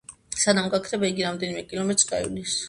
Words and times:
სანამ 0.43 0.69
გაქრება, 0.75 1.11
იგი 1.13 1.27
რამდენიმე 1.27 1.63
კილომეტრს 1.75 2.11
გაივლის. 2.15 2.59